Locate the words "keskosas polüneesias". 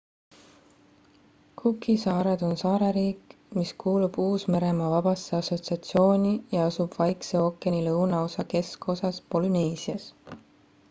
8.55-10.09